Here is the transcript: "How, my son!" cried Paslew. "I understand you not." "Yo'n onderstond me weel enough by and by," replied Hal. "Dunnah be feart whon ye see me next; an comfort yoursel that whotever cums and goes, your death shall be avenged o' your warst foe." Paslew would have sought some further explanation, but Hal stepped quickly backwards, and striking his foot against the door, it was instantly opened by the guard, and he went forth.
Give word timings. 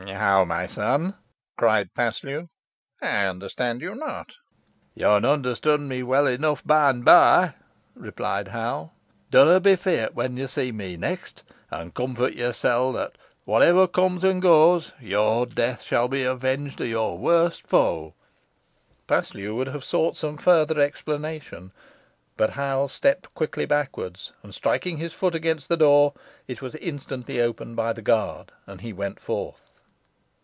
"How, 0.07 0.43
my 0.45 0.65
son!" 0.65 1.13
cried 1.57 1.93
Paslew. 1.93 2.49
"I 3.03 3.27
understand 3.27 3.81
you 3.81 3.93
not." 3.93 4.33
"Yo'n 4.95 5.21
onderstond 5.23 5.87
me 5.87 6.01
weel 6.01 6.25
enough 6.25 6.65
by 6.65 6.89
and 6.89 7.05
by," 7.05 7.53
replied 7.93 8.47
Hal. 8.47 8.93
"Dunnah 9.29 9.59
be 9.59 9.75
feart 9.75 10.13
whon 10.15 10.37
ye 10.39 10.47
see 10.47 10.71
me 10.71 10.97
next; 10.97 11.43
an 11.69 11.91
comfort 11.91 12.33
yoursel 12.33 12.91
that 12.93 13.15
whotever 13.45 13.87
cums 13.87 14.23
and 14.23 14.41
goes, 14.41 14.91
your 14.99 15.45
death 15.45 15.83
shall 15.83 16.07
be 16.07 16.23
avenged 16.23 16.81
o' 16.81 16.85
your 16.85 17.19
warst 17.19 17.67
foe." 17.67 18.15
Paslew 19.07 19.55
would 19.55 19.67
have 19.67 19.83
sought 19.83 20.17
some 20.17 20.35
further 20.37 20.79
explanation, 20.79 21.71
but 22.37 22.49
Hal 22.51 22.87
stepped 22.87 23.31
quickly 23.35 23.67
backwards, 23.67 24.33
and 24.41 24.53
striking 24.55 24.97
his 24.97 25.13
foot 25.13 25.35
against 25.35 25.69
the 25.69 25.77
door, 25.77 26.15
it 26.47 26.59
was 26.59 26.73
instantly 26.77 27.39
opened 27.39 27.75
by 27.75 27.93
the 27.93 28.01
guard, 28.01 28.51
and 28.65 28.81
he 28.81 28.91
went 28.93 29.19
forth. 29.19 29.67